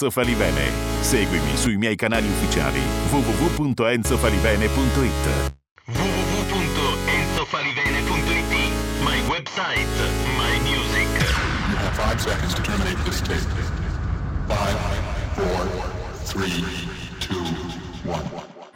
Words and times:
Enzo 0.00 0.12
Falivene. 0.12 0.70
Seguimi 1.00 1.56
sui 1.56 1.76
miei 1.76 1.96
canali 1.96 2.28
ufficiali 2.28 2.78
www.enzofalivene.it. 3.10 5.52
www.enzofalivene.it 5.86 8.72
My 9.02 9.20
website, 9.26 9.88
my 10.36 10.56
music. 10.62 11.08
You 11.68 11.74
have 11.78 11.96
five 11.96 12.20
seconds 12.20 12.54
to 12.54 12.62
terminate 12.62 12.96
this 13.04 13.20
tape. 13.22 13.42
Five, 14.46 14.78
four, 15.34 15.66
three, 16.26 16.62
two, 17.18 17.42
one. 18.04 18.22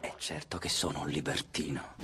È 0.01 0.13
certo 0.19 0.59
che 0.59 0.69
sono 0.69 1.03
un 1.03 1.09
libertino. 1.09 1.95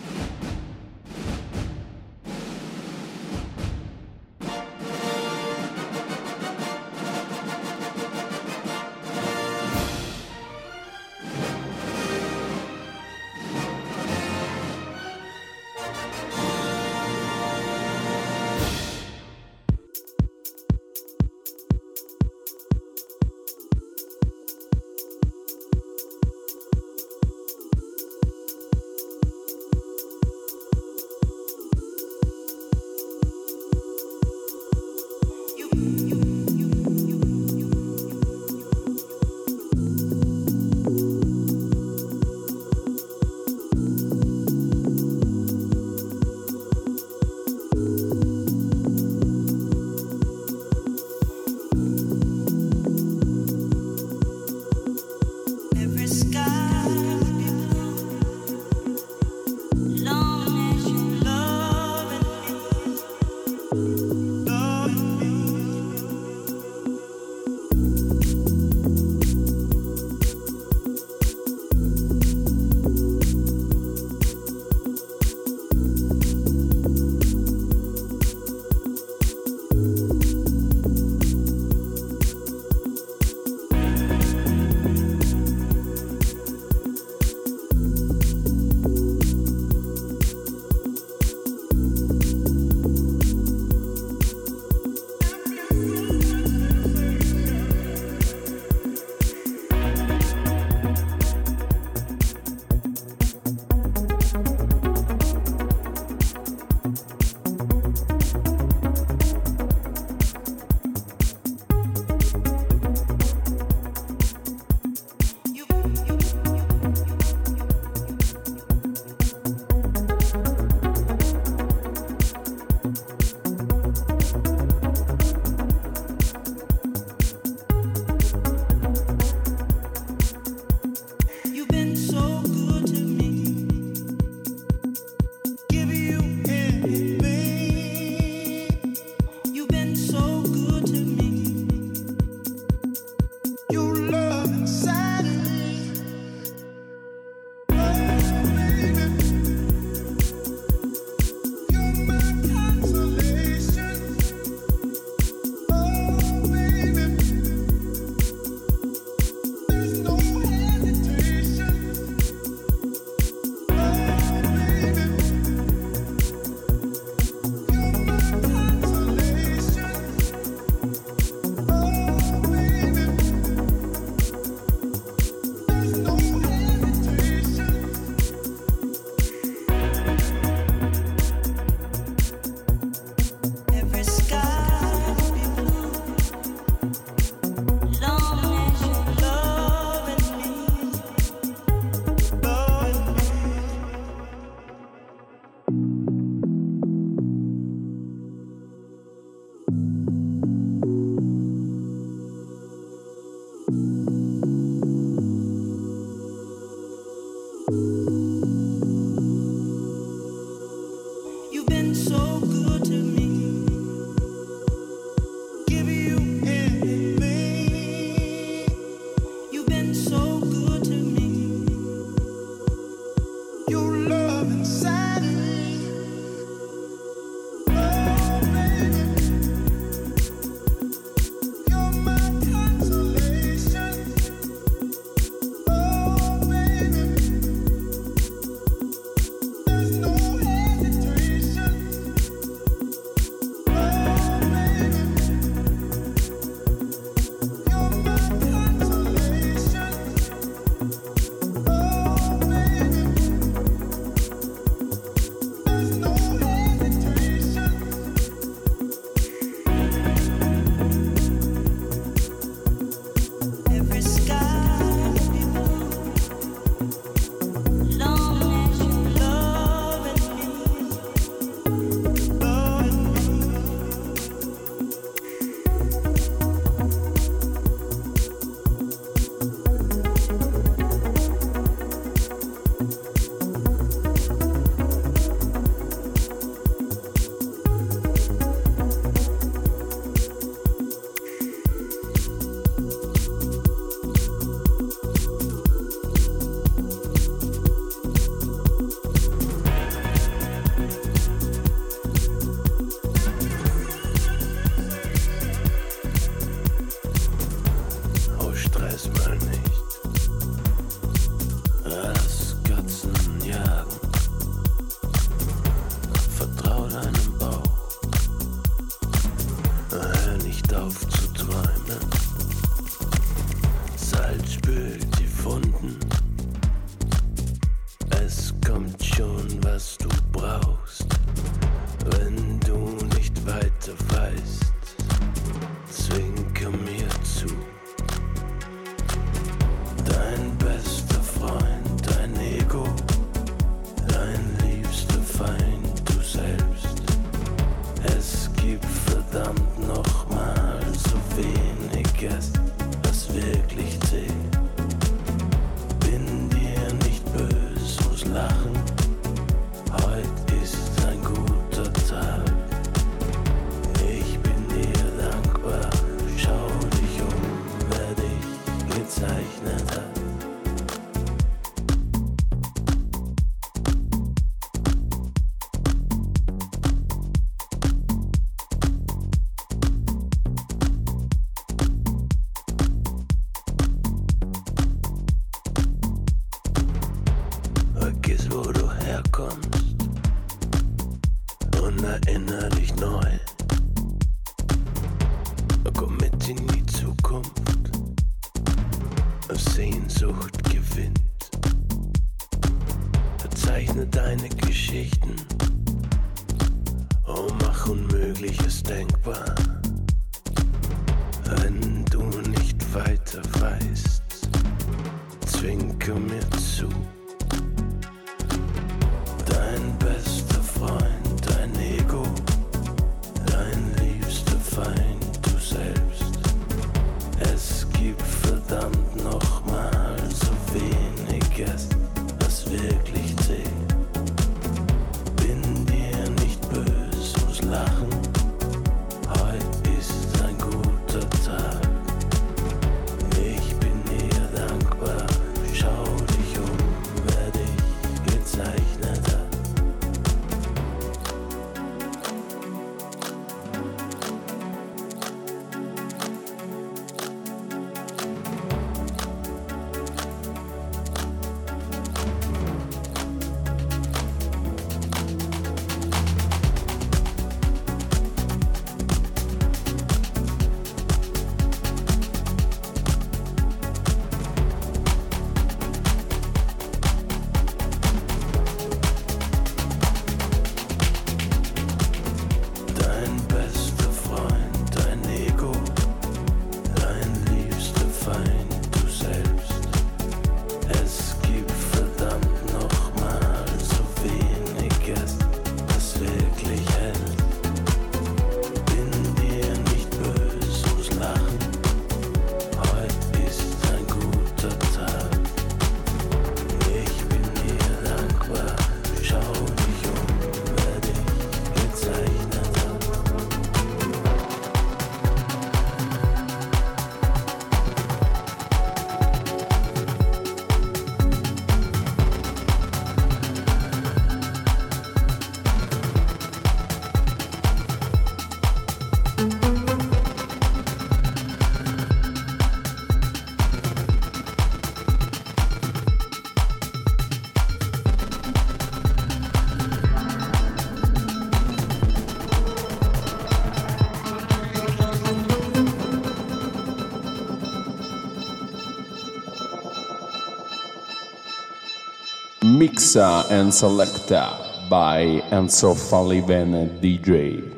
Mixer 552.79 553.43
and 553.51 553.75
Selector 553.75 554.49
by 554.89 555.43
Enzo 555.51 555.97
Falivene 555.97 557.01
DJ. 557.01 557.78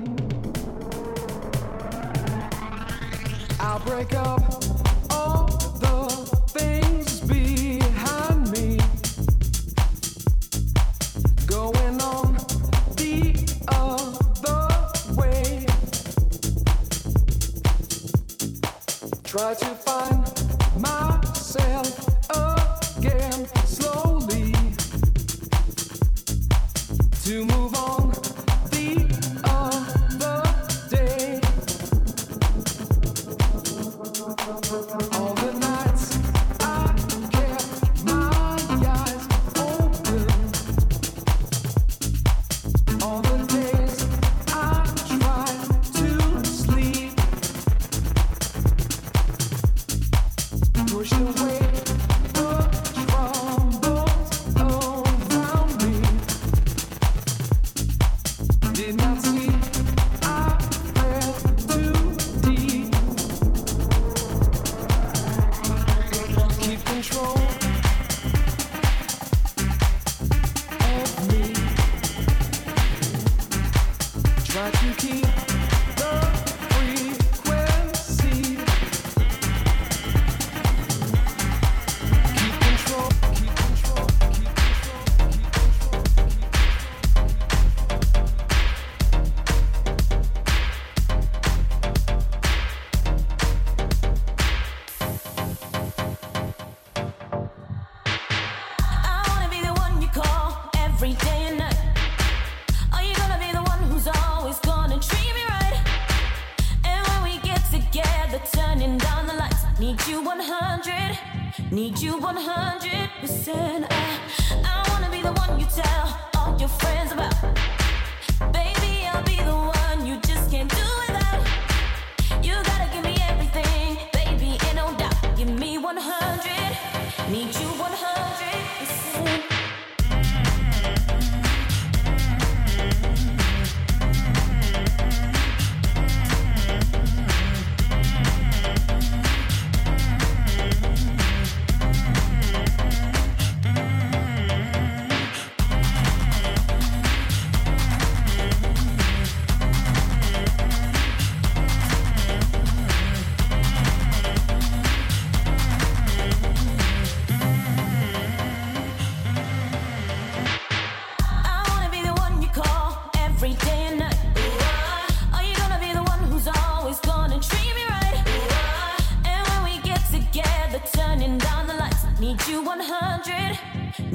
I'll 3.71 3.79
break 3.79 4.13
up. 4.15 4.80
emotions. 51.01 51.40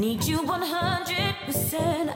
need 0.07 0.25
you 0.25 0.39
100%. 0.39 2.16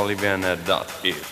Polyvian.eu. 0.00 1.29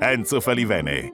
Enzo 0.00 0.40
Falivene. 0.40 1.12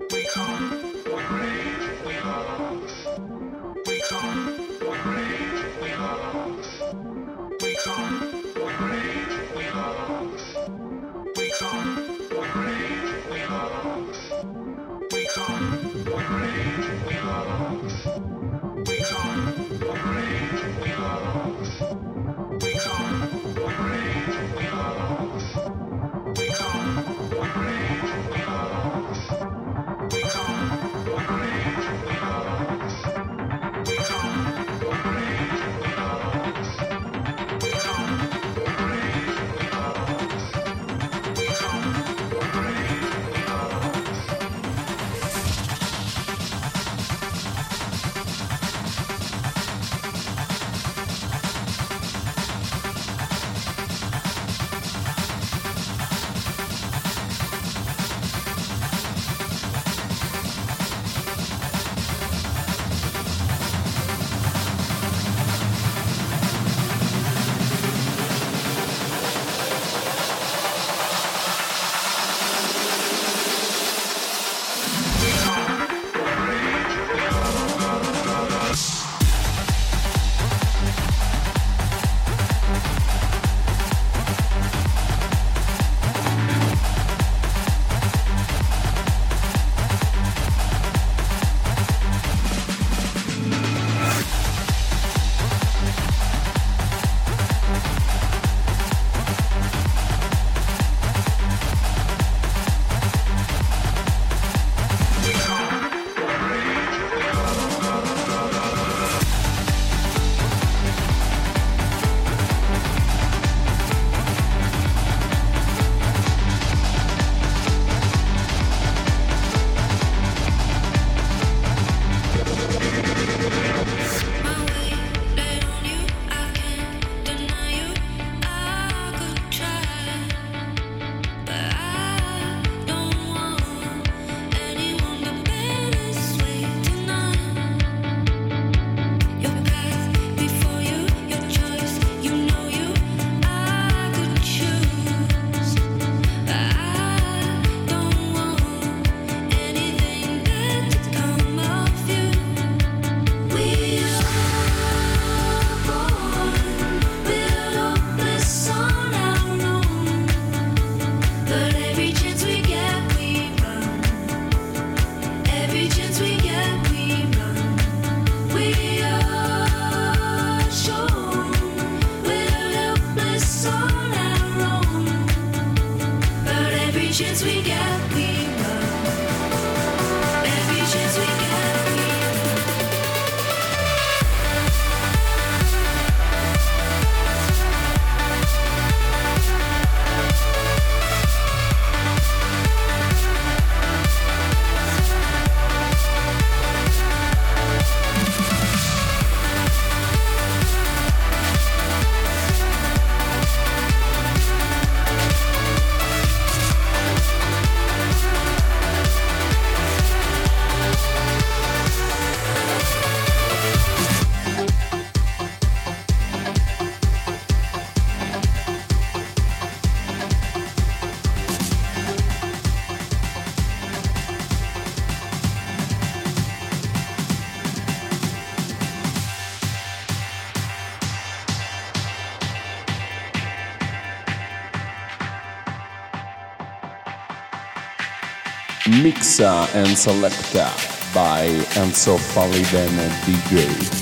Mixa 239.23 239.73
and 239.73 239.87
Selecta 239.97 240.67
by 241.15 241.47
Enzo 241.79 242.19
Falliven 242.19 242.91
DJ. 243.23 244.02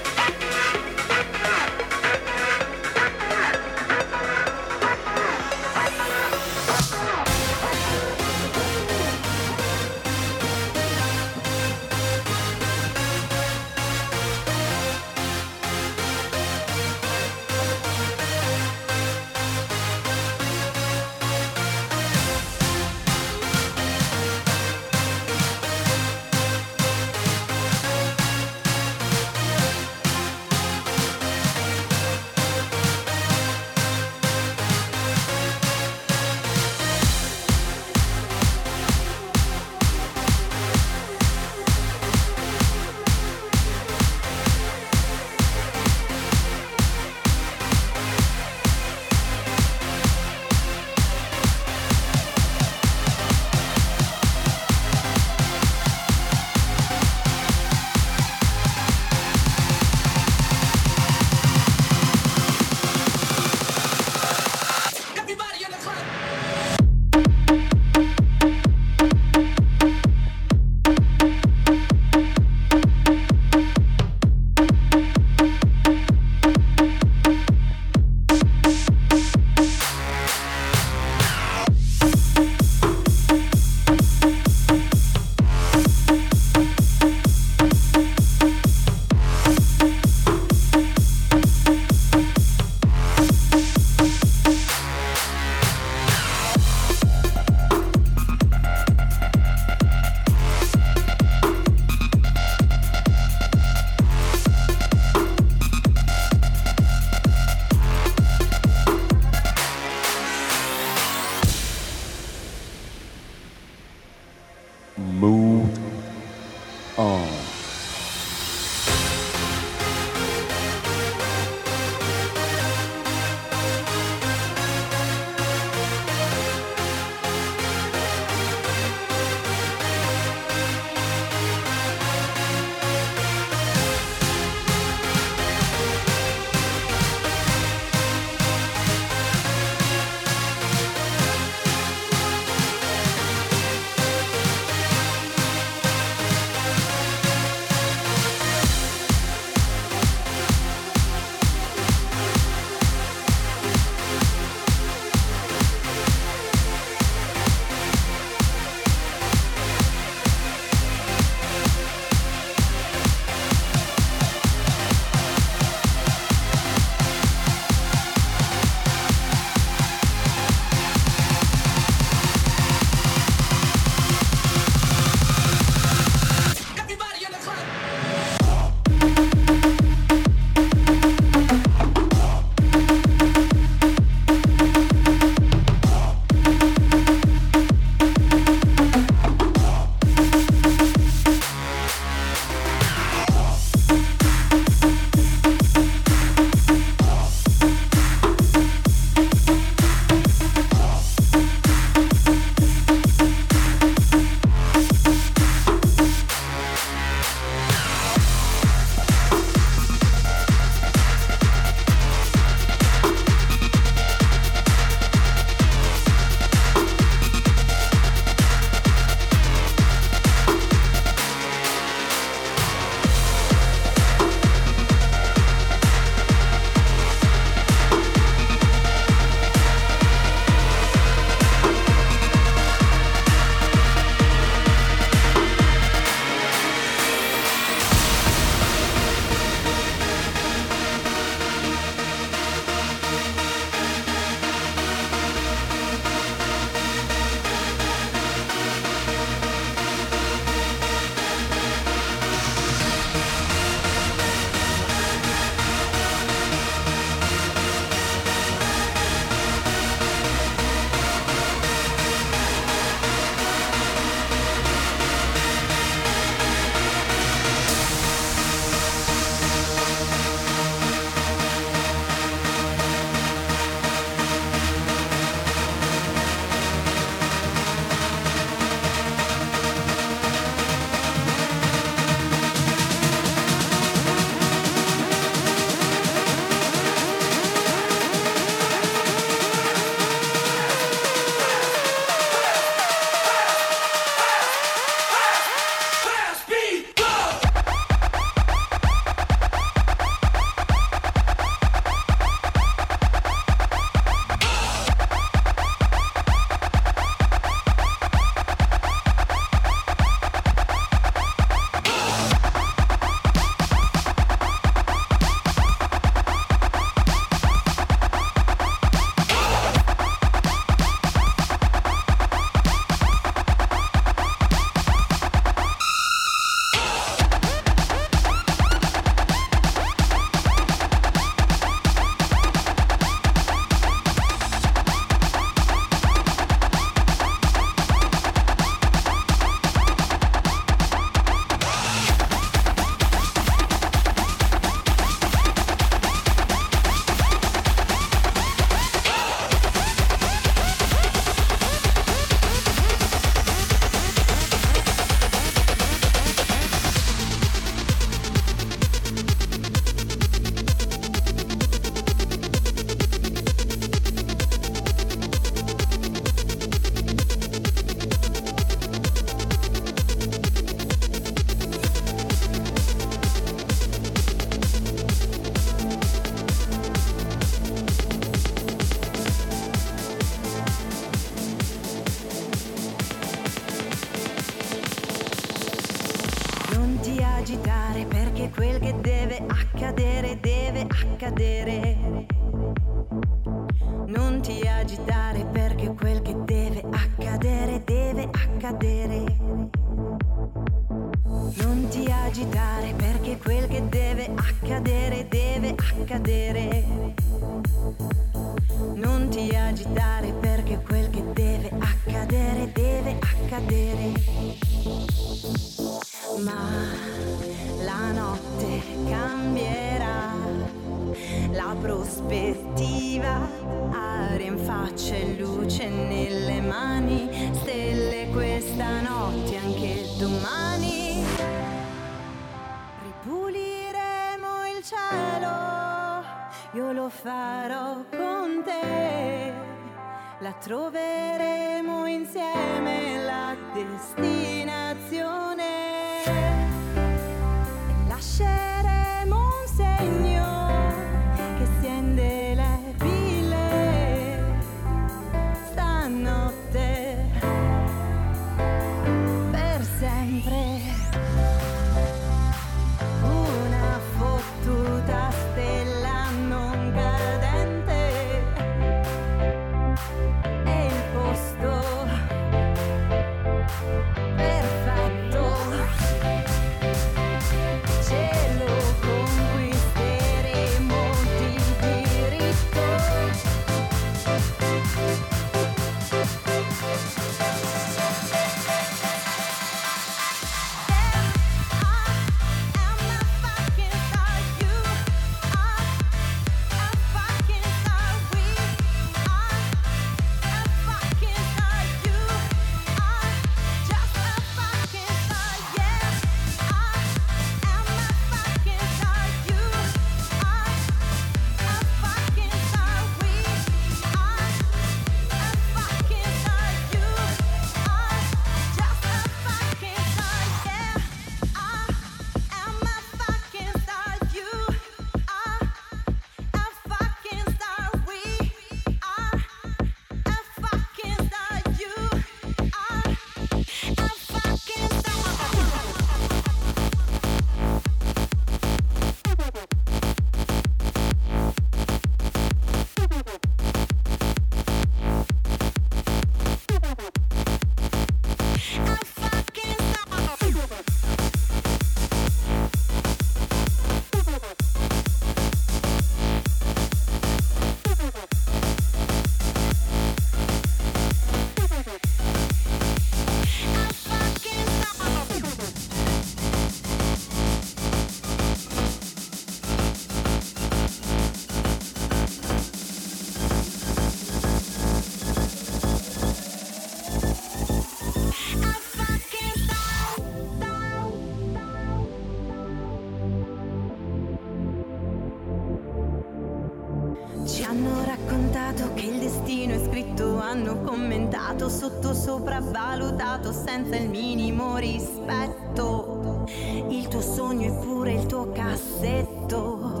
Hanno 590.42 590.80
commentato, 590.80 591.68
sotto 591.68 592.12
sopravvalutato, 592.12 593.52
senza 593.52 593.96
il 593.96 594.08
minimo 594.08 594.76
rispetto. 594.76 596.44
Il 596.88 597.06
tuo 597.08 597.20
sogno 597.20 597.72
è 597.72 597.84
pure 597.84 598.12
il 598.14 598.26
tuo 598.26 598.50
cassetto. 598.50 600.00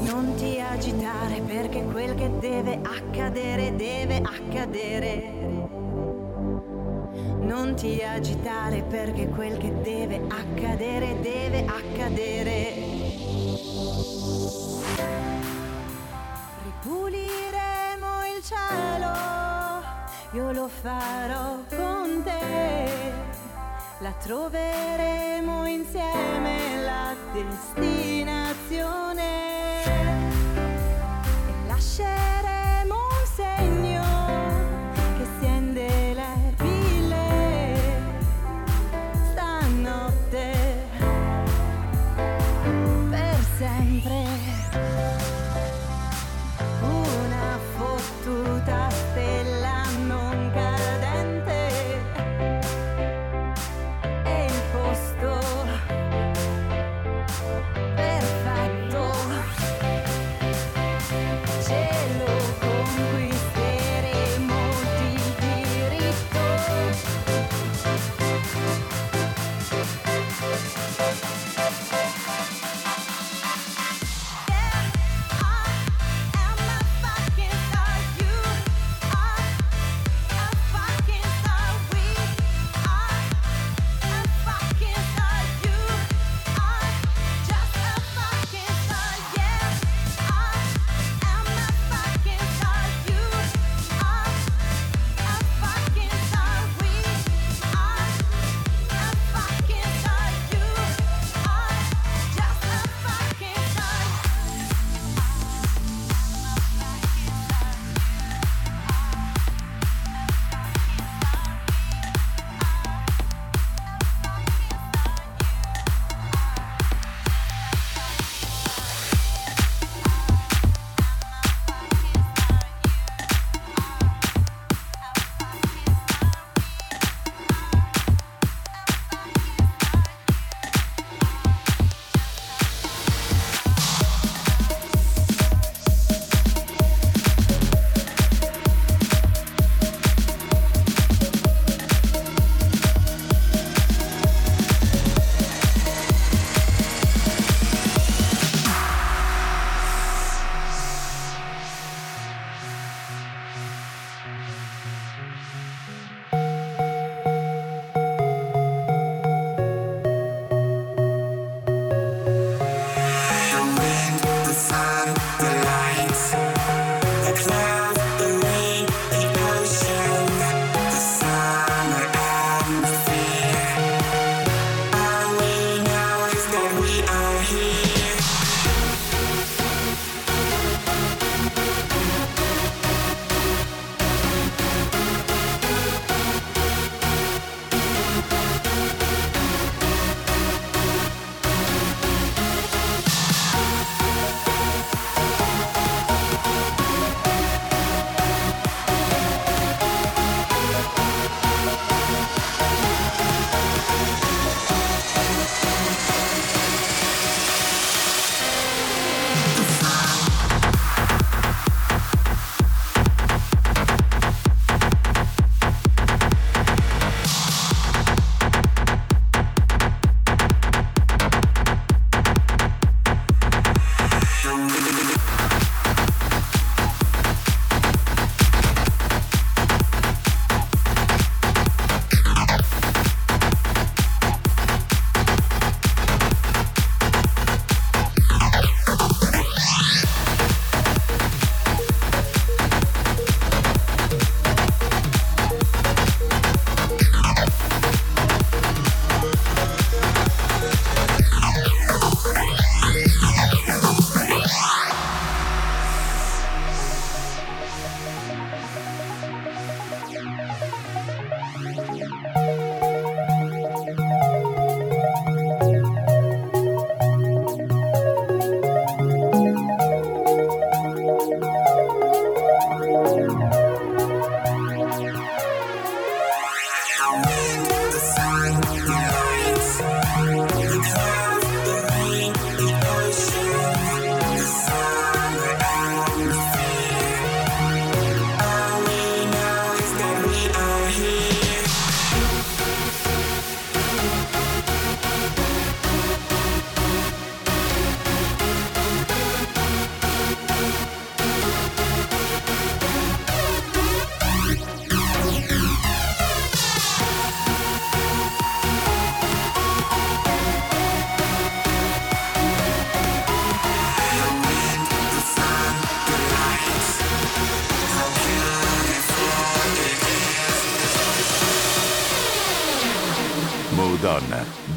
Non 0.00 0.34
ti 0.36 0.58
agitare 0.60 1.40
perché 1.42 1.84
quel 1.84 2.14
che 2.14 2.30
deve 2.38 2.80
accadere 2.82 3.76
deve 3.76 4.22
accadere. 4.22 5.38
Non 7.40 7.74
ti 7.74 8.00
agitare 8.02 8.82
perché 8.82 9.28
quel 9.28 9.58
che 9.58 9.80
deve 9.82 10.22
accadere 10.28 11.20
deve 11.20 11.66
accadere. 11.66 12.89
Io 20.32 20.52
lo 20.52 20.68
farò 20.68 21.56
con 21.68 22.22
te. 22.22 23.12
La 23.98 24.12
troveremo 24.12 25.66
insieme 25.66 26.82
la 26.82 27.14
destinazione. 27.32 28.99